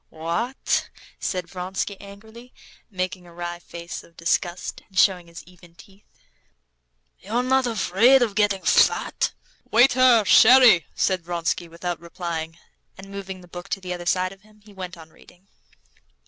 "What?" 0.09 0.89
said 1.19 1.47
Vronsky 1.47 1.95
angrily, 2.01 2.55
making 2.89 3.27
a 3.27 3.33
wry 3.35 3.59
face 3.59 4.03
of 4.03 4.17
disgust, 4.17 4.81
and 4.89 4.97
showing 4.97 5.27
his 5.27 5.43
even 5.43 5.75
teeth. 5.75 6.07
"You're 7.19 7.43
not 7.43 7.67
afraid 7.67 8.23
of 8.23 8.33
getting 8.33 8.63
fat?" 8.63 9.31
"Waiter, 9.69 10.23
sherry!" 10.25 10.87
said 10.95 11.23
Vronsky, 11.25 11.67
without 11.67 11.99
replying, 11.99 12.57
and 12.97 13.09
moving 13.11 13.41
the 13.41 13.47
book 13.47 13.69
to 13.69 13.79
the 13.79 13.93
other 13.93 14.07
side 14.07 14.31
of 14.31 14.41
him, 14.41 14.61
he 14.65 14.73
went 14.73 14.97
on 14.97 15.11
reading. 15.11 15.47